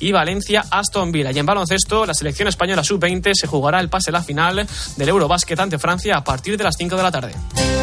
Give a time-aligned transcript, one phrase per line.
[0.00, 1.32] y Valencia Aston Villa.
[1.32, 4.66] Y en baloncesto, la selección española sub-20 se jugará el pase a la final
[4.96, 7.79] del Eurobásquet ante Francia a partir de las 5 de la tarde.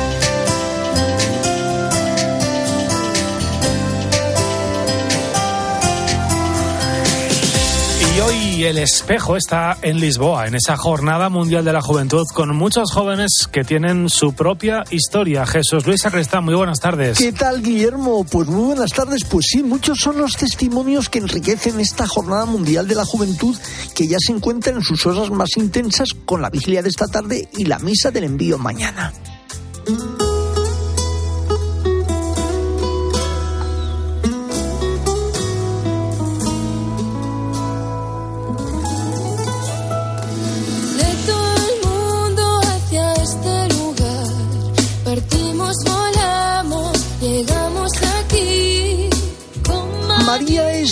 [8.58, 12.92] Y el espejo está en Lisboa, en esa jornada mundial de la juventud, con muchos
[12.92, 15.46] jóvenes que tienen su propia historia.
[15.46, 17.20] Jesús Luis Sacristán, muy buenas tardes.
[17.20, 18.23] ¿Qué tal, Guillermo?
[18.23, 19.25] Pues muy buenas tardes.
[19.25, 23.55] Pues sí, muchos son los testimonios que enriquecen esta jornada mundial de la juventud
[23.93, 27.47] que ya se encuentra en sus horas más intensas con la vigilia de esta tarde
[27.55, 29.13] y la misa del envío mañana.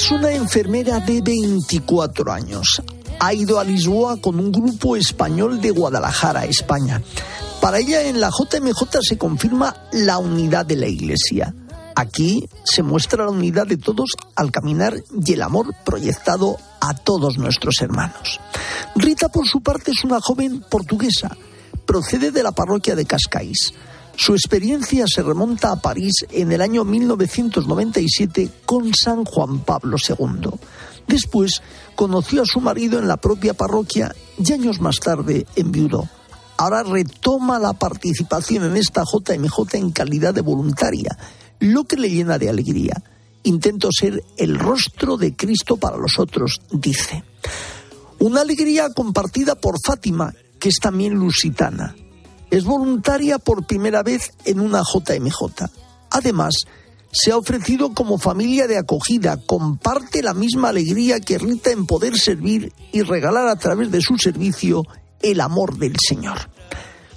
[0.05, 2.79] Es una enfermera de 24 años.
[3.19, 7.01] Ha ido a Lisboa con un grupo español de Guadalajara, España.
[7.59, 11.55] Para ella en la JMJ se confirma la unidad de la Iglesia.
[11.95, 14.93] Aquí se muestra la unidad de todos al caminar
[15.25, 18.39] y el amor proyectado a todos nuestros hermanos.
[18.95, 21.35] Rita, por su parte, es una joven portuguesa.
[21.87, 23.73] Procede de la parroquia de Cascais.
[24.17, 30.49] Su experiencia se remonta a París en el año 1997 con San Juan Pablo II.
[31.07, 31.61] Después
[31.95, 36.07] conoció a su marido en la propia parroquia y años más tarde enviudó.
[36.57, 41.17] Ahora retoma la participación en esta JMJ en calidad de voluntaria,
[41.59, 43.03] lo que le llena de alegría.
[43.43, 47.23] Intento ser el rostro de Cristo para los otros, dice.
[48.19, 51.95] Una alegría compartida por Fátima, que es también lusitana.
[52.51, 55.65] Es voluntaria por primera vez en una JMJ.
[56.11, 56.65] Además,
[57.11, 62.17] se ha ofrecido como familia de acogida, comparte la misma alegría que Rita en poder
[62.17, 64.83] servir y regalar a través de su servicio
[65.21, 66.49] el amor del Señor.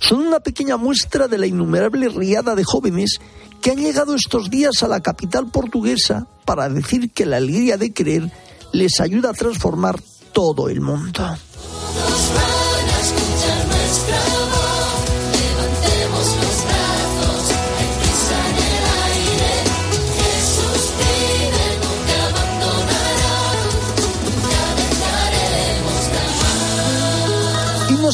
[0.01, 3.19] Son una pequeña muestra de la innumerable riada de jóvenes
[3.61, 7.93] que han llegado estos días a la capital portuguesa para decir que la alegría de
[7.93, 8.31] creer
[8.73, 10.01] les ayuda a transformar
[10.33, 11.37] todo el mundo.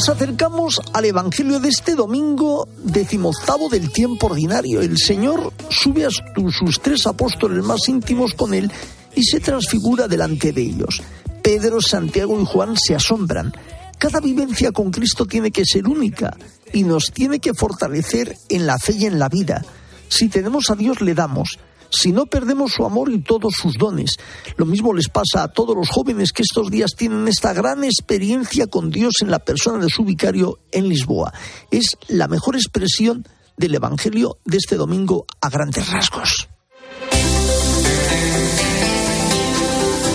[0.05, 4.81] Nos acercamos al Evangelio de este domingo decimoctavo del tiempo ordinario.
[4.81, 8.71] El Señor sube a sus tres apóstoles más íntimos con él
[9.15, 11.01] y se transfigura delante de ellos.
[11.41, 13.51] Pedro, Santiago y Juan se asombran.
[13.97, 16.37] Cada vivencia con Cristo tiene que ser única
[16.71, 19.65] y nos tiene que fortalecer en la fe y en la vida.
[20.07, 21.57] Si tenemos a Dios, le damos
[21.89, 24.17] si no perdemos su amor y todos sus dones.
[24.57, 28.67] Lo mismo les pasa a todos los jóvenes que estos días tienen esta gran experiencia
[28.67, 31.33] con Dios en la persona de su vicario en Lisboa.
[31.71, 36.49] Es la mejor expresión del Evangelio de este domingo a grandes rasgos.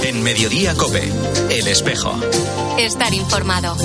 [0.05, 1.11] En Mediodía Cope,
[1.51, 2.13] El Espejo.
[2.79, 3.77] Estar informado.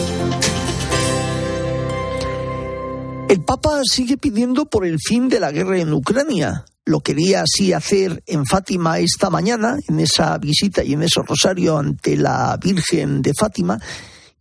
[3.30, 7.74] El Papa sigue pidiendo por el fin de la guerra en Ucrania lo quería así
[7.74, 13.22] hacer en Fátima esta mañana, en esa visita y en ese rosario ante la Virgen
[13.22, 13.80] de Fátima,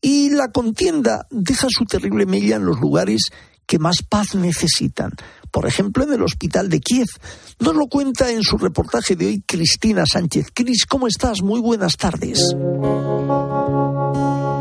[0.01, 3.31] y la contienda deja su terrible mella en los lugares
[3.67, 5.13] que más paz necesitan.
[5.51, 7.07] Por ejemplo, en el hospital de Kiev.
[7.61, 10.49] Nos lo cuenta en su reportaje de hoy Cristina Sánchez.
[10.53, 11.41] Cris, ¿cómo estás?
[11.41, 12.41] Muy buenas tardes.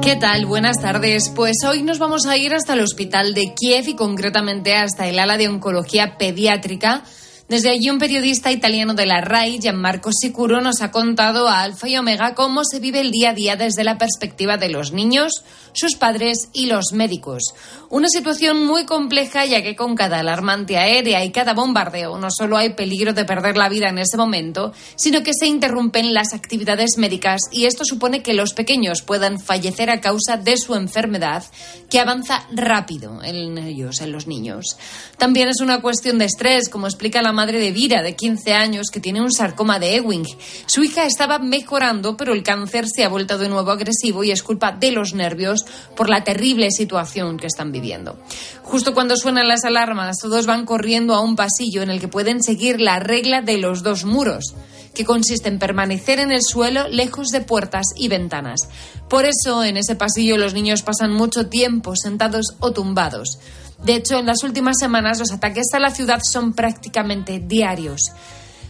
[0.01, 0.45] ¿Qué tal?
[0.45, 1.29] Buenas tardes.
[1.35, 5.19] Pues hoy nos vamos a ir hasta el hospital de Kiev y concretamente hasta el
[5.19, 7.03] ala de oncología pediátrica
[7.49, 11.89] desde allí un periodista italiano de la RAI, Gianmarco Sicuro, nos ha contado a Alfa
[11.89, 15.43] y Omega cómo se vive el día a día desde la perspectiva de los niños,
[15.73, 17.43] sus padres y los médicos.
[17.89, 22.57] Una situación muy compleja ya que con cada alarmante aérea y cada bombardeo no solo
[22.57, 26.97] hay peligro de perder la vida en ese momento, sino que se interrumpen las actividades
[26.97, 31.43] médicas y esto supone que los pequeños puedan fallecer a causa de su enfermedad
[31.89, 34.77] que avanza rápido en ellos, en los niños.
[35.17, 38.87] También es una cuestión de estrés, como explica la madre de Vira, de 15 años,
[38.91, 40.25] que tiene un sarcoma de Ewing.
[40.65, 44.43] Su hija estaba mejorando, pero el cáncer se ha vuelto de nuevo agresivo y es
[44.43, 45.65] culpa de los nervios
[45.95, 48.17] por la terrible situación que están viviendo.
[48.61, 52.41] Justo cuando suenan las alarmas, todos van corriendo a un pasillo en el que pueden
[52.41, 54.55] seguir la regla de los dos muros
[54.93, 58.69] que consiste en permanecer en el suelo lejos de puertas y ventanas.
[59.09, 63.39] Por eso, en ese pasillo los niños pasan mucho tiempo sentados o tumbados.
[63.83, 68.11] De hecho, en las últimas semanas los ataques a la ciudad son prácticamente diarios.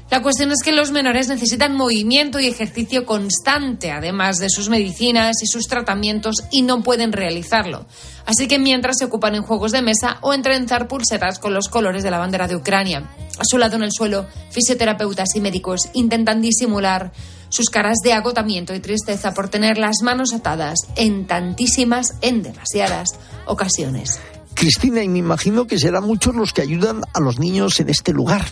[0.09, 5.41] La cuestión es que los menores necesitan movimiento y ejercicio constante, además de sus medicinas
[5.41, 7.87] y sus tratamientos, y no pueden realizarlo.
[8.25, 11.67] Así que mientras se ocupan en juegos de mesa o en trenzar pulseras con los
[11.67, 13.09] colores de la bandera de Ucrania.
[13.39, 17.11] A su lado en el suelo, fisioterapeutas y médicos intentan disimular
[17.49, 23.09] sus caras de agotamiento y tristeza por tener las manos atadas en tantísimas, en demasiadas
[23.45, 24.19] ocasiones.
[24.63, 28.13] Cristina, y me imagino que serán muchos los que ayudan a los niños en este
[28.13, 28.45] lugar.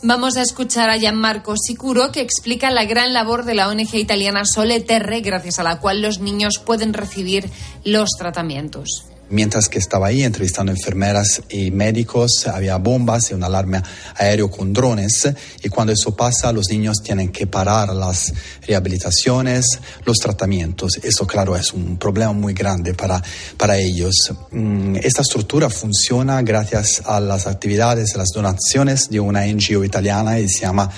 [0.00, 4.44] Vamos a escuchar a Gianmarco Sicuro que explica la gran labor de la ONG italiana
[4.44, 7.50] Sole Terre, gracias a la cual los niños pueden recibir
[7.84, 9.06] los tratamientos.
[9.28, 13.82] Mientras que estaba ahí entrevistando enfermeras y médicos, había bombas y un alarme
[14.14, 15.28] aéreo con drones.
[15.64, 18.32] Y cuando eso pasa, los niños tienen que parar las
[18.66, 20.98] rehabilitaciones, los tratamientos.
[21.02, 23.20] Eso, claro, es un problema muy grande para,
[23.56, 24.32] para ellos.
[24.52, 30.38] Mm, esta estructura funciona gracias a las actividades, a las donaciones de una NGO italiana
[30.38, 30.88] y se llama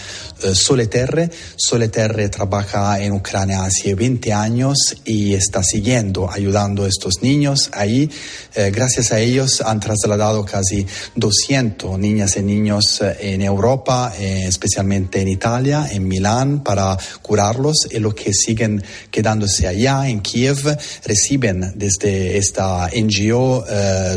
[0.43, 1.31] eh, Soleterre.
[1.57, 8.11] Soleterre trabaja en Ucrania hace 20 años y está siguiendo, ayudando a estos niños ahí
[8.55, 14.45] eh, gracias a ellos han trasladado casi 200 niñas y niños eh, en Europa, eh,
[14.47, 20.59] especialmente en Italia, en Milán, para curarlos y los que siguen quedándose allá en Kiev
[21.05, 23.65] reciben desde esta NGO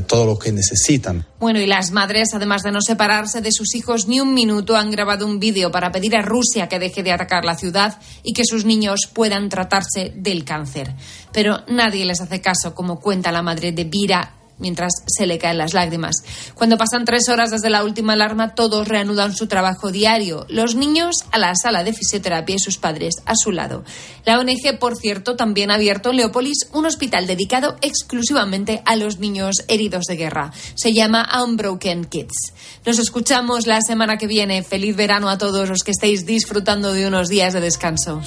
[0.07, 1.30] todo lo que necesitan.
[1.41, 4.91] Bueno, y las madres, además de no separarse de sus hijos ni un minuto, han
[4.91, 8.45] grabado un vídeo para pedir a Rusia que deje de atacar la ciudad y que
[8.45, 10.93] sus niños puedan tratarse del cáncer.
[11.33, 15.57] Pero nadie les hace caso, como cuenta la madre de Vira mientras se le caen
[15.57, 16.23] las lágrimas.
[16.53, 20.45] Cuando pasan tres horas desde la última alarma, todos reanudan su trabajo diario.
[20.47, 23.83] Los niños a la sala de fisioterapia y sus padres a su lado.
[24.25, 29.19] La ONG, por cierto, también ha abierto en Leópolis un hospital dedicado exclusivamente a los
[29.19, 30.53] niños heridos de guerra.
[30.75, 32.53] Se llama Unbroken Kids.
[32.85, 34.63] Nos escuchamos la semana que viene.
[34.63, 38.21] Feliz verano a todos los que estéis disfrutando de unos días de descanso.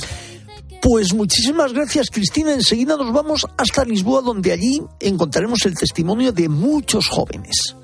[0.85, 2.53] Pues muchísimas gracias, Cristina.
[2.53, 7.75] Enseguida nos vamos hasta Lisboa, donde allí encontraremos el testimonio de muchos jóvenes.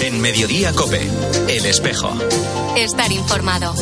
[0.00, 1.00] En Mediodía Cope,
[1.48, 2.12] El Espejo.
[2.76, 3.74] Estar informado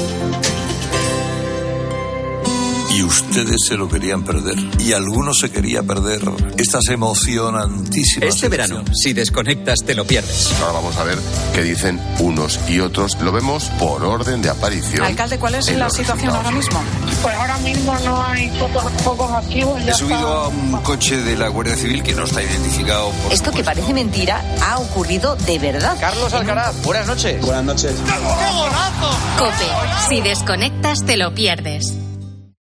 [2.94, 4.56] y ustedes se lo querían perder.
[4.78, 6.22] Y algunos se quería perder
[6.56, 8.28] estas emocionantísimas.
[8.28, 10.52] Este verano, si desconectas, te lo pierdes.
[10.60, 11.18] Ahora vamos a ver
[11.54, 13.20] qué dicen unos y otros.
[13.20, 15.04] Lo vemos por orden de aparición.
[15.04, 16.80] Alcalde, ¿cuál es la situación ahora mismo?
[17.20, 18.48] Pues ahora mismo no hay
[19.02, 19.82] pocos, activos.
[19.84, 23.10] He subido a un coche de la Guardia Civil que no está identificado.
[23.10, 25.96] Por Esto que parece mentira ha ocurrido de verdad.
[25.98, 27.40] Carlos Alcaraz, buenas noches.
[27.40, 27.92] Buenas noches.
[29.36, 31.94] Cope, si desconectas, te lo pierdes.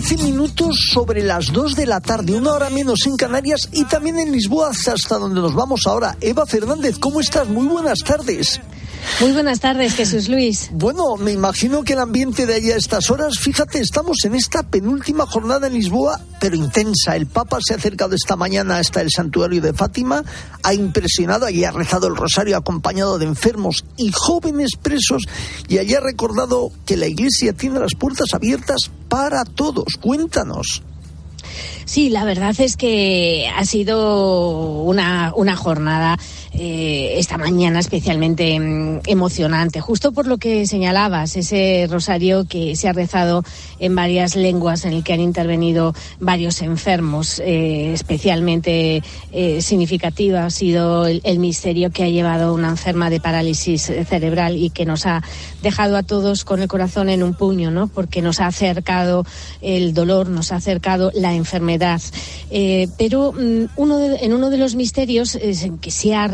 [0.00, 4.18] Trece minutos sobre las dos de la tarde, una hora menos en Canarias y también
[4.18, 6.16] en Lisboa, hasta donde nos vamos ahora.
[6.22, 7.46] Eva Fernández, ¿cómo estás?
[7.48, 8.62] Muy buenas tardes.
[9.20, 10.70] Muy buenas tardes, Jesús Luis.
[10.72, 14.62] Bueno, me imagino que el ambiente de allá a estas horas, fíjate, estamos en esta
[14.62, 17.16] penúltima jornada en Lisboa, pero intensa.
[17.16, 20.24] El Papa se ha acercado esta mañana hasta el santuario de Fátima,
[20.62, 25.24] ha impresionado, y ha rezado el rosario acompañado de enfermos y jóvenes presos,
[25.68, 29.98] y allí ha recordado que la Iglesia tiene las puertas abiertas para todos.
[30.00, 30.82] Cuéntanos.
[31.84, 36.18] Sí, la verdad es que ha sido una, una jornada
[36.52, 42.88] eh, esta mañana especialmente mm, emocionante, justo por lo que señalabas, ese rosario que se
[42.88, 43.44] ha rezado
[43.78, 49.02] en varias lenguas, en el que han intervenido varios enfermos, eh, especialmente
[49.32, 54.70] eh, significativo ha sido el, misterio que ha llevado una enferma de parálisis cerebral y
[54.70, 55.22] que nos ha
[55.62, 57.86] dejado a todos con el corazón en un puño, ¿no?
[57.86, 59.24] Porque nos ha acercado
[59.62, 62.02] el dolor, nos ha acercado la enfermedad.
[62.98, 66.26] pero mm, uno de, en uno de los misterios en que se ha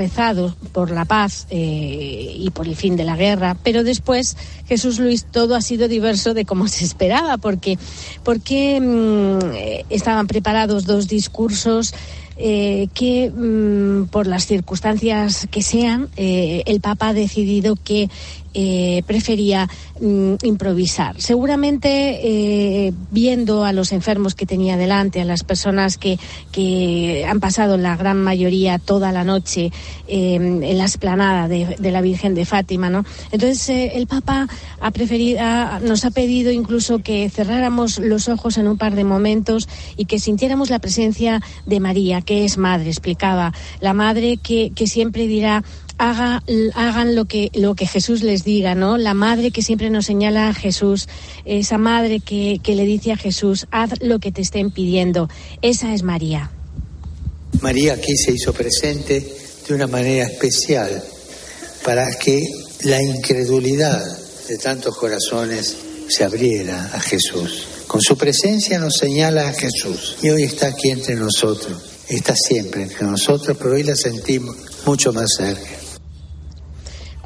[0.73, 4.37] por la paz eh, y por el fin de la guerra, pero después
[4.67, 7.79] Jesús Luis todo ha sido diverso de como se esperaba, porque,
[8.25, 11.95] porque mm, estaban preparados dos discursos
[12.39, 18.11] eh, que mm, por las circunstancias que sean, eh, el Papa ha decidido que
[18.53, 21.21] eh, prefería mm, improvisar.
[21.21, 26.19] Seguramente eh, viendo a los enfermos que tenía delante, a las personas que,
[26.53, 29.73] que han pasado la gran mayoría toda la noche
[30.09, 33.05] eh, en la esplanada de, de, la Virgen de Fátima, ¿no?
[33.31, 34.49] Entonces eh, el Papa
[34.81, 39.05] ha preferido, ha, nos ha pedido incluso que cerráramos los ojos en un par de
[39.05, 44.73] momentos y que sintiéramos la presencia de María, que es madre, explicaba, la madre que,
[44.75, 45.65] que siempre dirá
[45.99, 46.43] haga,
[46.75, 48.99] hagan lo que, lo que Jesús les diga, ¿no?
[48.99, 51.09] La madre que siempre nos señala a Jesús,
[51.45, 55.29] esa madre que, que le dice a Jesús, haz lo que te estén pidiendo.
[55.63, 56.51] Esa es María.
[57.61, 59.27] María aquí se hizo presente
[59.67, 61.03] de una manera especial
[61.85, 62.43] para que
[62.85, 64.03] la incredulidad
[64.49, 65.77] de tantos corazones
[66.09, 67.67] se abriera a Jesús.
[67.87, 71.83] Con su presencia nos señala a Jesús y hoy está aquí entre nosotros.
[72.09, 75.86] Está siempre entre nosotros, pero hoy la sentimos mucho más cerca.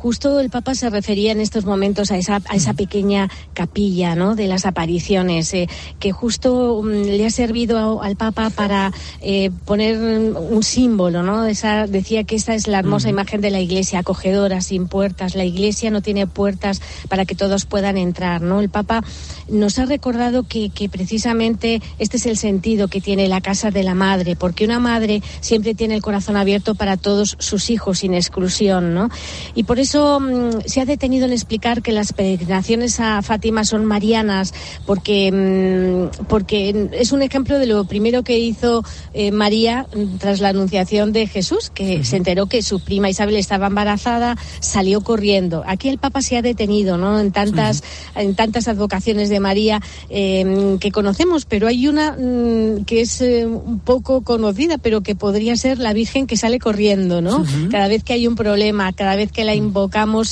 [0.01, 4.35] Justo el Papa se refería en estos momentos a esa, a esa pequeña capilla ¿no?
[4.35, 9.51] de las apariciones, eh, que justo um, le ha servido a, al Papa para eh,
[9.67, 11.23] poner un símbolo.
[11.23, 11.45] ¿no?
[11.45, 13.13] Esa, decía que esta es la hermosa uh -huh.
[13.13, 15.35] imagen de la iglesia, acogedora, sin puertas.
[15.35, 16.81] La iglesia no tiene puertas
[17.11, 18.41] para que todos puedan entrar.
[18.41, 18.61] ¿no?
[18.61, 19.05] El Papa
[19.51, 23.83] nos ha recordado que, que precisamente este es el sentido que tiene la casa de
[23.83, 28.15] la madre, porque una madre siempre tiene el corazón abierto para todos sus hijos, sin
[28.15, 28.95] exclusión.
[28.95, 29.11] ¿no?
[29.55, 33.65] Y por eso eso mmm, se ha detenido en explicar que las peregrinaciones a Fátima
[33.65, 34.55] son marianas,
[34.87, 39.87] porque, mmm, porque es un ejemplo de lo primero que hizo eh, María
[40.21, 42.05] tras la anunciación de Jesús, que uh -huh.
[42.05, 45.65] se enteró que su prima Isabel estaba embarazada, salió corriendo.
[45.67, 47.19] Aquí el Papa se ha detenido ¿no?
[47.19, 48.23] en, tantas, uh -huh.
[48.23, 52.17] en tantas advocaciones de María eh, que conocemos, pero hay una
[52.87, 57.21] que es eh, un poco conocida, pero que podría ser la Virgen que sale corriendo,
[57.21, 57.39] ¿no?
[57.39, 57.71] Uh -huh.
[57.73, 59.80] Cada vez que hay un problema, cada vez que la invocamos,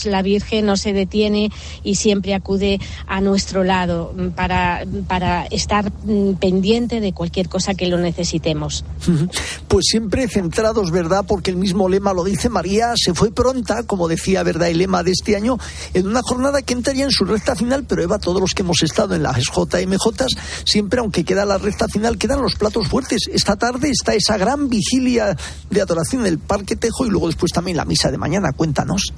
[0.05, 1.51] la Virgen no se detiene
[1.83, 7.87] y siempre acude a nuestro lado para, para estar mm, pendiente de cualquier cosa que
[7.87, 8.85] lo necesitemos.
[9.69, 11.27] Pues siempre centrados, ¿verdad?
[11.29, 14.69] Porque el mismo lema lo dice María, se fue pronta, como decía, ¿verdad?
[14.69, 15.59] El lema de este año,
[15.93, 18.83] en una jornada que entraría en su recta final, pero Eva, todos los que hemos
[18.83, 20.27] estado en las JMJ,
[20.65, 23.29] siempre, aunque queda la recta final, quedan los platos fuertes.
[23.31, 25.37] Esta tarde está esa gran vigilia
[25.71, 28.53] de adoración en el Parque Tejo y luego después también la misa de mañana.
[28.53, 29.13] Cuéntanos.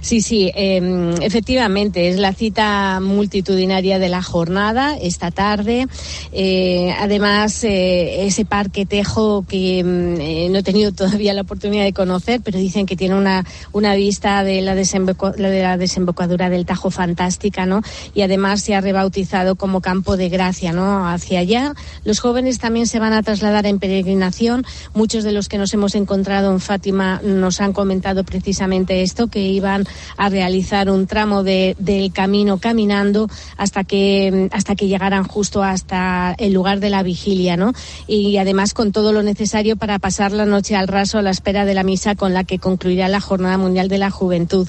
[0.00, 5.86] Sí, sí, eh, efectivamente, es la cita multitudinaria de la jornada esta tarde.
[6.32, 11.92] Eh, además, eh, ese parque Tejo que mm, no he tenido todavía la oportunidad de
[11.92, 16.90] conocer, pero dicen que tiene una, una vista de la, de la desembocadura del Tajo
[16.90, 17.82] fantástica, ¿no?
[18.14, 21.08] Y además se ha rebautizado como campo de gracia, ¿no?
[21.08, 21.74] Hacia allá.
[22.04, 24.64] Los jóvenes también se van a trasladar en peregrinación.
[24.94, 29.40] Muchos de los que nos hemos encontrado en Fátima nos han comentado precisamente esto, que
[29.40, 35.62] iban a realizar un tramo de, del camino caminando hasta que hasta que llegaran justo
[35.62, 37.72] hasta el lugar de la vigilia, ¿no?
[38.06, 41.64] Y además con todo lo necesario para pasar la noche al raso a la espera
[41.64, 44.68] de la misa con la que concluirá la Jornada Mundial de la Juventud.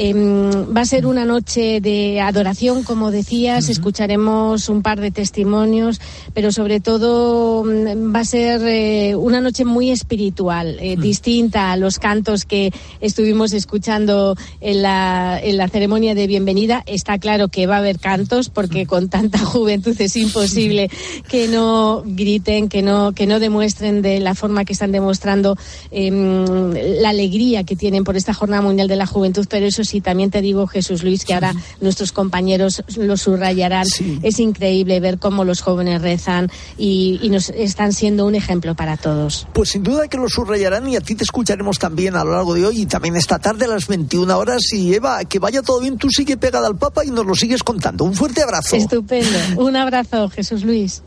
[0.00, 3.72] Eh, va a ser una noche de adoración, como decías, uh -huh.
[3.72, 6.00] escucharemos un par de testimonios,
[6.32, 11.02] pero sobre todo va a ser eh, una noche muy espiritual, eh, uh -huh.
[11.02, 16.84] distinta a los cantos que estuvimos escuchando en la, en la ceremonia de bienvenida.
[16.86, 20.90] Está claro que va a haber cantos, porque con tanta juventud es imposible
[21.28, 25.56] que no griten, que no, que no demuestren de la forma que están demostrando
[25.90, 30.30] la alegría que tienen por esta Jornada Mundial de la Juventud, pero eso sí, también
[30.30, 33.86] te digo, Jesús Luis, que ahora nuestros compañeros lo subrayarán.
[33.86, 34.18] Sí.
[34.22, 38.96] Es increíble ver cómo los jóvenes rezan y, y, nos están siendo un ejemplo para
[38.96, 39.46] todos.
[39.52, 42.54] Pues sin duda que lo subrayarán y a ti te escucharemos también a lo largo
[42.54, 44.72] de hoy y también esta tarde a las 21 horas.
[44.72, 47.62] Y Eva, que vaya todo bien, tú sigue pegada al Papa y nos lo sigues
[47.62, 48.04] contando.
[48.04, 48.76] Un fuerte abrazo.
[48.76, 49.38] Estupendo.
[49.56, 51.02] Un abrazo, Jesús Luis.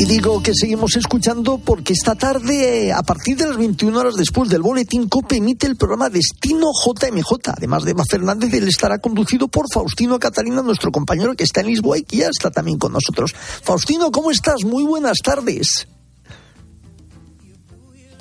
[0.00, 4.48] Y digo que seguimos escuchando porque esta tarde, a partir de las 21 horas después
[4.48, 7.50] del boletín COPE, emite el programa Destino JMJ.
[7.54, 11.66] Además de Eva Fernández, él estará conducido por Faustino Catalina, nuestro compañero que está en
[11.66, 13.34] Lisboa y que ya está también con nosotros.
[13.62, 14.64] Faustino, ¿cómo estás?
[14.64, 15.86] Muy buenas tardes.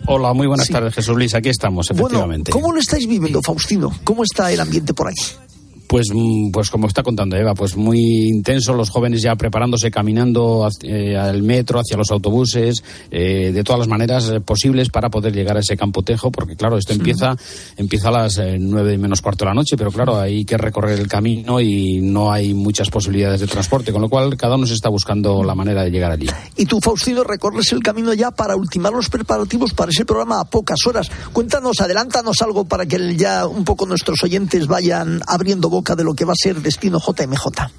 [0.05, 0.73] Hola, muy buenas sí.
[0.73, 1.33] tardes, Jesús Luis.
[1.33, 2.51] Aquí estamos, efectivamente.
[2.51, 3.89] Bueno, ¿Cómo lo estáis viviendo, Faustino?
[4.03, 5.48] ¿Cómo está el ambiente por ahí?
[5.89, 10.69] Pues, mm, pues como está contando Eva, pues muy intenso, los jóvenes ya preparándose, caminando
[10.83, 15.33] eh, al metro, hacia los autobuses, eh, de todas las maneras eh, posibles para poder
[15.33, 17.35] llegar a ese campo tejo, porque claro, esto empieza,
[17.75, 21.07] empieza a las nueve menos cuarto de la noche, pero claro, hay que recorrer el
[21.07, 24.89] camino y no hay muchas posibilidades de transporte, con lo cual cada uno se está
[24.89, 26.27] buscando la manera de llegar allí.
[26.55, 30.45] Y tú, Faustino, recorres el camino ya para ultimar los preparativos para ese programa a
[30.45, 31.09] pocas horas.
[31.33, 36.13] Cuéntanos, adelántanos algo para que ya un poco nuestros oyentes vayan abriendo boca de lo
[36.13, 37.69] que va a ser Destino JMJ.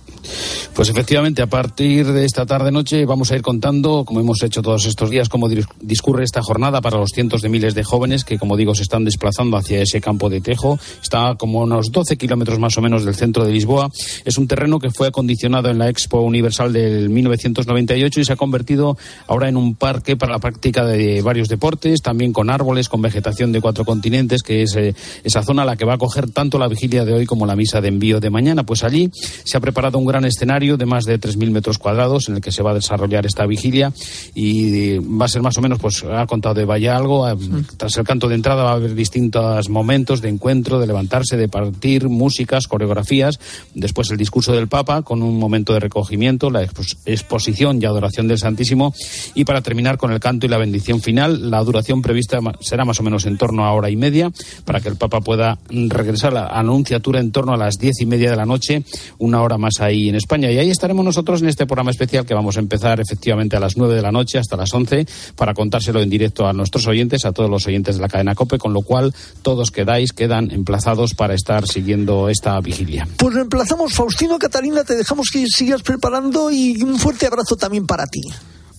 [0.74, 4.86] Pues efectivamente, a partir de esta tarde-noche vamos a ir contando, como hemos hecho todos
[4.86, 5.48] estos días, cómo
[5.80, 9.04] discurre esta jornada para los cientos de miles de jóvenes que, como digo, se están
[9.04, 10.78] desplazando hacia ese campo de Tejo.
[11.02, 13.90] Está como unos 12 kilómetros más o menos del centro de Lisboa.
[14.24, 18.36] Es un terreno que fue acondicionado en la Expo Universal del 1998 y se ha
[18.36, 23.02] convertido ahora en un parque para la práctica de varios deportes, también con árboles, con
[23.02, 26.30] vegetación de cuatro continentes, que es eh, esa zona a la que va a coger
[26.30, 28.64] tanto la vigilia de hoy como la misa de envío de mañana.
[28.64, 29.10] Pues allí
[29.44, 32.52] se ha preparado un gran escenario de más de 3.000 metros cuadrados en el que
[32.52, 33.92] se va a desarrollar esta vigilia
[34.34, 37.36] y va a ser más o menos, pues ha contado de Vaya algo, eh,
[37.76, 41.48] tras el canto de entrada va a haber distintos momentos de encuentro, de levantarse, de
[41.48, 43.40] partir, músicas, coreografías,
[43.74, 48.38] después el discurso del Papa con un momento de recogimiento, la exposición y adoración del
[48.38, 48.94] Santísimo
[49.34, 53.00] y para terminar con el canto y la bendición final, la duración prevista será más
[53.00, 54.30] o menos en torno a hora y media
[54.64, 58.06] para que el Papa pueda regresar a la anunciatura en torno a las diez y
[58.06, 58.84] media de la noche,
[59.18, 60.50] una hora más ahí en España.
[60.50, 63.76] Y ahí estaremos nosotros en este programa especial que vamos a empezar efectivamente a las
[63.76, 65.06] 9 de la noche hasta las 11
[65.36, 68.58] para contárselo en directo a nuestros oyentes, a todos los oyentes de la cadena COPE,
[68.58, 73.08] con lo cual todos quedáis, quedan emplazados para estar siguiendo esta vigilia.
[73.16, 78.06] Pues emplazamos, Faustino, Catalina, te dejamos que sigas preparando y un fuerte abrazo también para
[78.06, 78.22] ti.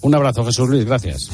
[0.01, 1.29] Un abrazo, Jesús Luis, gracias.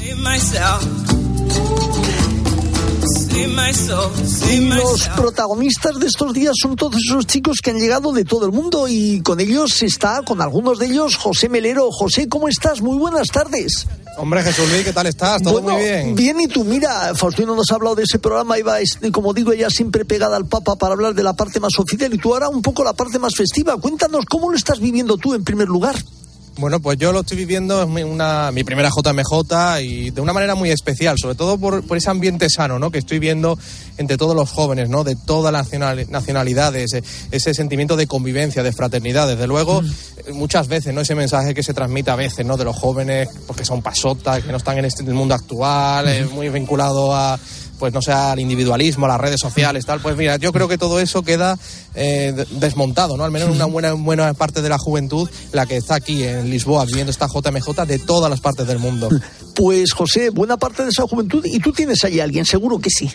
[4.76, 8.52] Los protagonistas de estos días son todos esos chicos que han llegado de todo el
[8.52, 11.90] mundo y con ellos está, con algunos de ellos, José Melero.
[11.92, 12.80] José, ¿cómo estás?
[12.80, 13.86] Muy buenas tardes.
[14.16, 15.42] Hombre, Jesús Luis, ¿qué tal estás?
[15.42, 16.14] Todo muy bien.
[16.16, 18.76] Bien, y tú, mira, Faustino nos ha hablado de ese programa, iba,
[19.12, 22.18] como digo, ella siempre pegada al Papa para hablar de la parte más oficial y
[22.18, 23.76] tú ahora un poco la parte más festiva.
[23.76, 25.94] Cuéntanos, ¿cómo lo estás viviendo tú en primer lugar?
[26.58, 30.32] Bueno, pues yo lo estoy viviendo, es mi, una, mi primera JMJ y de una
[30.32, 32.90] manera muy especial, sobre todo por, por, ese ambiente sano ¿no?
[32.90, 33.56] que estoy viendo
[33.96, 35.04] entre todos los jóvenes, ¿no?
[35.04, 35.70] de todas las
[36.08, 37.00] nacionalidades,
[37.30, 39.28] ese sentimiento de convivencia, de fraternidad.
[39.28, 40.32] Desde luego, mm.
[40.32, 41.00] muchas veces, ¿no?
[41.00, 42.56] ese mensaje que se transmite a veces ¿no?
[42.56, 46.28] de los jóvenes, porque son pasotas, que no están en este el mundo actual, es
[46.32, 47.38] muy vinculado a
[47.78, 51.00] pues no sea el individualismo, las redes sociales, tal, pues mira, yo creo que todo
[51.00, 51.58] eso queda
[51.94, 53.24] eh, desmontado, ¿no?
[53.24, 56.84] Al menos una buena, buena parte de la juventud, la que está aquí en Lisboa
[56.84, 59.08] viviendo esta JMJ de todas las partes del mundo.
[59.54, 62.90] Pues José, buena parte de esa juventud, y tú tienes ahí a alguien, seguro que
[62.90, 63.10] sí.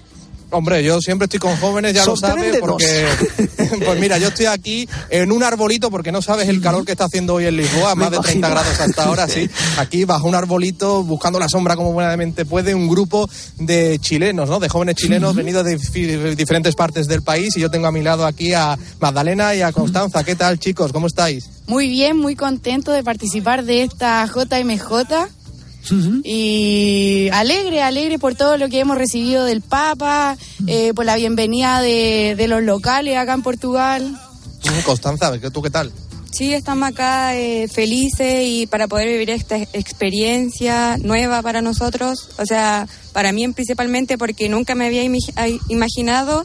[0.53, 3.07] Hombre, yo siempre estoy con jóvenes, ya lo sabes, porque
[3.85, 7.05] pues mira, yo estoy aquí en un arbolito porque no sabes el calor que está
[7.05, 9.49] haciendo hoy en Lisboa, más de 30 grados hasta ahora, sí.
[9.77, 14.59] Aquí bajo un arbolito, buscando la sombra como buenamente puede, un grupo de chilenos, ¿no?
[14.59, 18.27] De jóvenes chilenos venidos de diferentes partes del país y yo tengo a mi lado
[18.27, 20.23] aquí a Magdalena y a Constanza.
[20.23, 20.93] ¿Qué tal, chicos?
[20.93, 21.49] ¿Cómo estáis?
[21.65, 25.42] Muy bien, muy contento de participar de esta JMJ
[26.23, 31.81] y alegre, alegre por todo lo que hemos recibido del Papa, eh, por la bienvenida
[31.81, 34.19] de, los locales acá en Portugal.
[34.85, 35.91] Constanza, ¿tú qué tal?
[36.31, 42.45] Sí, estamos acá eh, felices y para poder vivir esta experiencia nueva para nosotros, o
[42.45, 46.43] sea, para mí principalmente porque nunca me había imaginado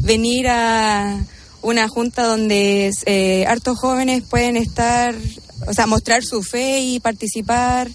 [0.00, 1.24] venir a
[1.62, 5.14] una junta donde eh, hartos jóvenes pueden estar,
[5.68, 7.88] o sea, mostrar su fe y participar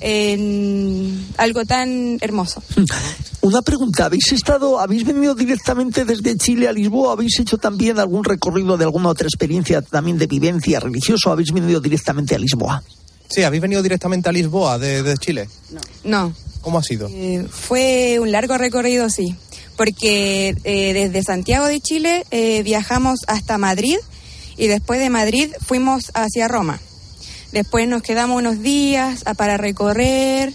[0.00, 2.62] en algo tan hermoso.
[3.42, 7.12] Una pregunta, ¿habéis estado, habéis venido directamente desde Chile a Lisboa?
[7.12, 11.52] ¿Habéis hecho también algún recorrido de alguna otra experiencia también de vivencia religiosa o habéis
[11.52, 12.82] venido directamente a Lisboa?
[13.28, 15.48] Sí, ¿habéis venido directamente a Lisboa de, Chile?
[15.70, 15.80] No.
[16.04, 16.34] no.
[16.60, 17.08] ¿Cómo ha sido?
[17.10, 19.34] Eh, fue un largo recorrido, sí,
[19.76, 23.96] porque eh, desde Santiago de Chile eh, viajamos hasta Madrid
[24.58, 26.80] y después de Madrid fuimos hacia Roma.
[27.52, 30.52] Después nos quedamos unos días para recorrer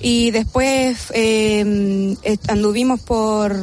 [0.00, 2.16] y después eh,
[2.48, 3.56] anduvimos por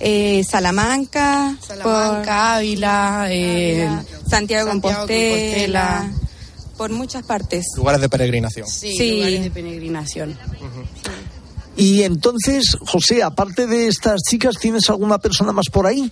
[0.00, 3.88] eh, Salamanca, Salamanca, Ávila, eh,
[4.28, 6.10] Santiago, Compostela,
[6.76, 7.64] por muchas partes.
[7.76, 8.66] Lugares de peregrinación.
[8.66, 10.38] Sí, lugares de peregrinación.
[11.76, 16.10] Y entonces, José, aparte de estas chicas, ¿tienes alguna persona más por ahí?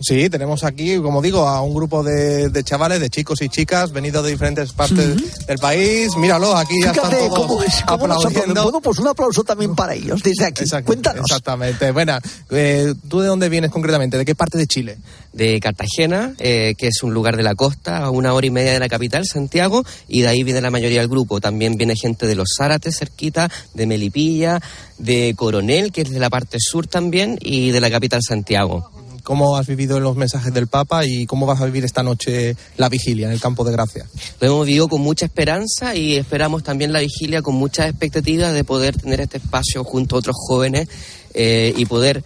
[0.00, 3.92] Sí, tenemos aquí, como digo, a un grupo de, de chavales, de chicos y chicas,
[3.92, 6.14] venidos de diferentes partes del país.
[6.16, 8.62] Míralo, aquí ya están Fíjate todos cómo es, cómo aplaudiendo.
[8.62, 10.64] Bueno, pues un aplauso también para ellos desde aquí.
[10.84, 11.24] Cuéntanos.
[11.26, 11.90] Exactamente.
[11.92, 12.18] Bueno,
[12.50, 14.18] eh, ¿tú de dónde vienes concretamente?
[14.18, 14.98] ¿De qué parte de Chile?
[15.36, 18.72] de Cartagena, eh, que es un lugar de la costa, a una hora y media
[18.72, 21.40] de la capital, Santiago, y de ahí viene la mayoría del grupo.
[21.40, 24.60] También viene gente de Los Zárates, cerquita, de Melipilla,
[24.98, 28.90] de Coronel, que es de la parte sur también, y de la capital, Santiago.
[29.26, 32.88] ¿Cómo has vivido los mensajes del Papa y cómo vas a vivir esta noche la
[32.88, 34.06] vigilia en el campo de gracia?
[34.38, 38.62] Lo hemos vivido con mucha esperanza y esperamos también la vigilia con muchas expectativas de
[38.62, 40.88] poder tener este espacio junto a otros jóvenes
[41.34, 42.22] eh, y poder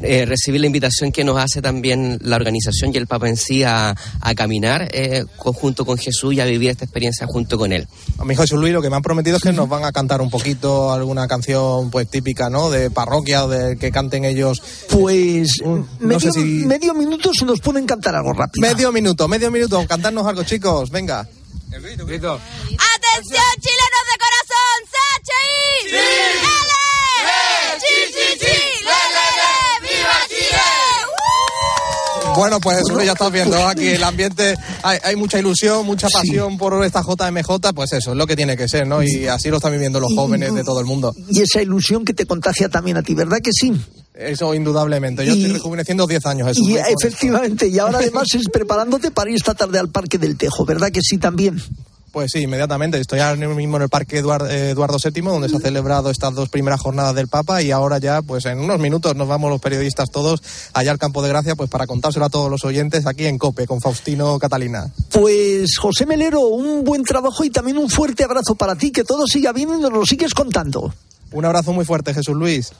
[0.00, 3.62] eh, recibir la invitación que nos hace también la organización y el Papa en sí
[3.64, 7.72] a, a caminar eh, con- junto con Jesús y a vivir esta experiencia junto con
[7.72, 7.86] él.
[8.18, 10.20] A mi Jesús Luis lo que me han prometido es que nos van a cantar
[10.20, 12.70] un poquito alguna canción pues típica, ¿no?
[12.70, 14.62] De parroquia o de que canten ellos.
[14.90, 18.66] Pues no medio, sé si medio minuto se nos pueden cantar algo rápido.
[18.68, 21.26] medio minuto, medio minuto, cantarnos algo, chicos, venga.
[22.38, 24.78] ¡Atención, chilenos de corazón!
[25.22, 25.90] ¡CHI!
[25.90, 25.96] ¡Sí!
[25.96, 27.80] ¡Ele!
[27.80, 28.56] ¡Sí, sí, sí!
[28.84, 29.50] ¡Lele,
[29.82, 30.66] viva Chile!
[32.36, 36.58] Bueno, pues Luis, ya estás viendo aquí el ambiente, hay, hay mucha ilusión, mucha pasión
[36.58, 39.02] por esta JMJ, pues eso, es lo que tiene que ser, ¿no?
[39.02, 41.14] Y así lo están viviendo los jóvenes de todo el mundo.
[41.30, 43.72] Y esa ilusión que te contagia también a ti, ¿verdad que sí?
[44.14, 45.26] Eso indudablemente.
[45.26, 46.88] Yo Y- estoy rejuveneciendo 10 años, Jesús Y esto.
[47.00, 50.90] efectivamente, y ahora además es preparándote para ir esta tarde al Parque del Tejo, ¿verdad
[50.90, 51.60] que sí también?
[52.16, 52.98] Pues sí, inmediatamente.
[52.98, 56.48] Estoy ahora mismo en el Parque eh, Eduardo VII, donde se ha celebrado estas dos
[56.48, 60.10] primeras jornadas del Papa y ahora ya, pues en unos minutos nos vamos los periodistas
[60.10, 63.36] todos allá al Campo de Gracia, pues para contárselo a todos los oyentes aquí en
[63.36, 64.90] COPE con Faustino Catalina.
[65.10, 69.26] Pues José Melero, un buen trabajo y también un fuerte abrazo para ti, que todo
[69.26, 70.94] siga bien y nos lo sigues contando.
[71.32, 72.72] Un abrazo muy fuerte, Jesús Luis.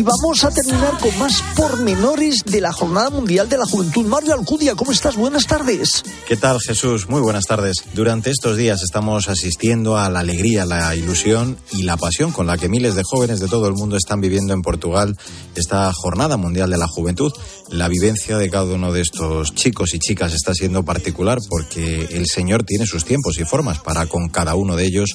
[0.00, 4.06] Y vamos a terminar con más pormenores de la Jornada Mundial de la Juventud.
[4.06, 5.14] Mario Alcudia, ¿cómo estás?
[5.14, 6.02] Buenas tardes.
[6.26, 7.10] ¿Qué tal Jesús?
[7.10, 7.84] Muy buenas tardes.
[7.92, 12.56] Durante estos días estamos asistiendo a la alegría, la ilusión y la pasión con la
[12.56, 15.18] que miles de jóvenes de todo el mundo están viviendo en Portugal
[15.54, 17.34] esta Jornada Mundial de la Juventud.
[17.68, 22.26] La vivencia de cada uno de estos chicos y chicas está siendo particular porque el
[22.26, 25.10] Señor tiene sus tiempos y formas para con cada uno de ellos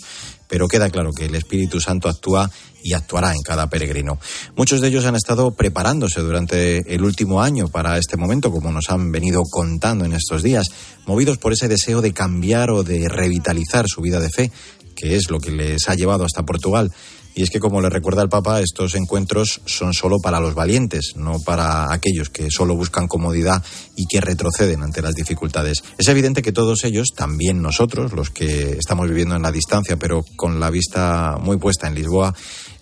[0.47, 2.49] pero queda claro que el Espíritu Santo actúa
[2.83, 4.19] y actuará en cada peregrino.
[4.55, 8.89] Muchos de ellos han estado preparándose durante el último año para este momento, como nos
[8.89, 10.69] han venido contando en estos días,
[11.07, 14.51] movidos por ese deseo de cambiar o de revitalizar su vida de fe,
[14.95, 16.91] que es lo que les ha llevado hasta Portugal.
[17.35, 21.13] Y es que, como le recuerda el Papa, estos encuentros son solo para los valientes,
[21.17, 23.61] no para aquellos que solo buscan comodidad
[23.97, 25.83] y que retroceden ante las dificultades.
[25.97, 30.23] Es evidente que todos ellos, también nosotros, los que estamos viviendo en la distancia, pero
[30.37, 32.33] con la vista muy puesta en Lisboa,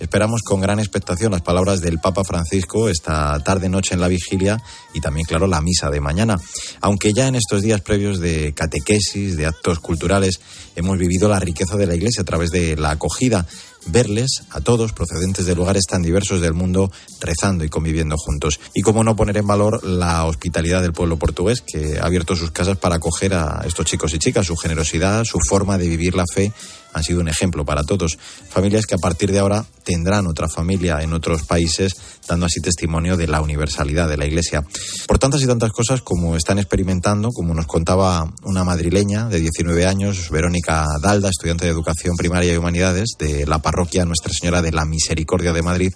[0.04, 4.62] Esperamos con gran expectación las palabras del Papa Francisco esta tarde-noche en la vigilia
[4.94, 6.38] y también, claro, la misa de mañana.
[6.82, 10.42] Aunque ya en estos días previos de catequesis, de actos culturales,
[10.76, 13.48] hemos vivido la riqueza de la Iglesia a través de la acogida,
[13.88, 18.60] verles a todos procedentes de lugares tan diversos del mundo rezando y conviviendo juntos.
[18.74, 22.52] Y cómo no poner en valor la hospitalidad del pueblo portugués que ha abierto sus
[22.52, 26.26] casas para acoger a estos chicos y chicas, su generosidad, su forma de vivir la
[26.32, 26.52] fe
[26.94, 28.18] han sido un ejemplo para todos.
[28.50, 31.96] Familias que a partir de ahora tendrán otra familia en otros países,
[32.28, 34.64] dando así testimonio de la universalidad de la Iglesia.
[35.08, 39.86] Por tantas y tantas cosas como están experimentando, como nos contaba una madrileña de 19
[39.86, 44.72] años, Verónica Dalda, estudiante de Educación Primaria y Humanidades de la parroquia Nuestra Señora de
[44.72, 45.94] la Misericordia de Madrid,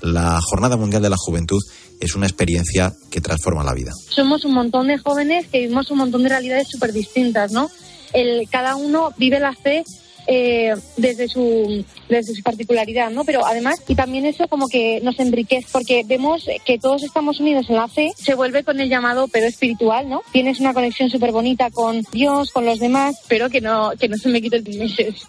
[0.00, 1.60] la Jornada Mundial de la Juventud
[2.00, 3.92] es una experiencia que transforma la vida.
[4.08, 7.70] somos un montón de jóvenes que vivimos un montón de realidades súper distintas, ¿no?
[8.12, 9.84] El, cada uno vive la fe
[10.26, 13.24] eh, desde su desde su particularidad, ¿no?
[13.24, 17.66] Pero además, y también eso como que nos enriquece, porque vemos que todos estamos unidos
[17.68, 20.22] en la fe, se vuelve con el llamado pero espiritual, ¿no?
[20.32, 24.16] Tienes una conexión súper bonita con Dios, con los demás, pero que no, que no
[24.16, 24.66] se me quite el.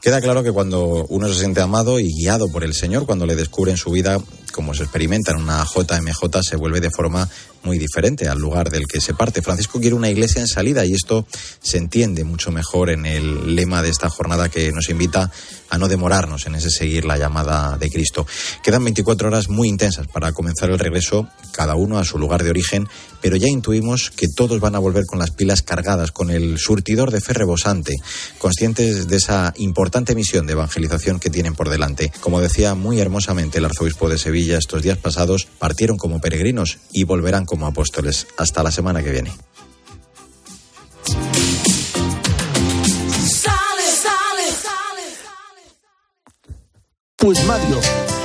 [0.01, 3.35] Queda claro que cuando uno se siente amado y guiado por el Señor, cuando le
[3.35, 4.19] descubre en su vida,
[4.57, 7.29] como se experimenta en una JMJ, se vuelve de forma
[7.61, 9.43] muy diferente al lugar del que se parte.
[9.43, 11.27] Francisco quiere una iglesia en salida y esto
[11.61, 15.31] se entiende mucho mejor en el lema de esta jornada que nos invita
[15.69, 18.25] a no demorarnos en ese seguir la llamada de Cristo.
[18.63, 22.49] Quedan 24 horas muy intensas para comenzar el regreso, cada uno a su lugar de
[22.49, 22.87] origen,
[23.21, 27.11] pero ya intuimos que todos van a volver con las pilas cargadas, con el surtidor
[27.11, 27.93] de fe rebosante,
[28.39, 32.11] conscientes de esa importante misión de evangelización que tienen por delante.
[32.21, 34.17] Como decía muy hermosamente el arzobispo de
[34.47, 38.27] Sevilla estos días pasados, partieron como peregrinos y volverán como apóstoles.
[38.37, 39.31] Hasta la semana que viene.
[47.17, 47.81] Pues Mario,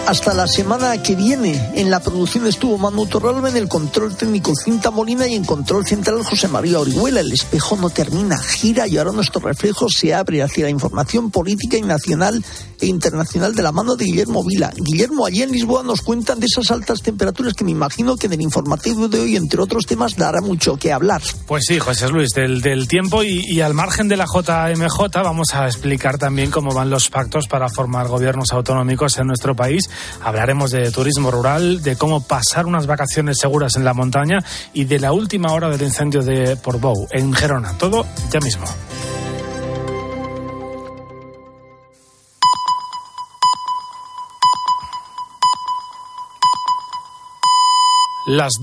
[0.06, 1.70] hasta la semana que viene.
[1.74, 5.86] En la producción estuvo Manu Torralba, en el control técnico Cinta Molina y en control
[5.86, 7.20] central José María Orihuela.
[7.20, 11.76] El espejo no termina, gira y ahora nuestro reflejo se abre hacia la información política
[11.76, 12.44] y nacional
[12.80, 14.72] e internacional de la mano de Guillermo Vila.
[14.76, 18.32] Guillermo, allí en Lisboa nos cuentan de esas altas temperaturas que me imagino que en
[18.32, 21.22] el informativo de hoy, entre otros temas, dará mucho que hablar.
[21.46, 25.54] Pues sí, José Luis, del, del tiempo y, y al margen de la JMJ vamos
[25.54, 29.88] a explicar también cómo van los pactos para formar gobiernos autonómicos en nuestro país.
[30.22, 34.38] Hablaremos de turismo rural, de cómo pasar unas vacaciones seguras en la montaña
[34.72, 37.76] y de la última hora del incendio de Portbou, en Gerona.
[37.78, 38.64] Todo ya mismo.
[48.24, 48.60] Las dos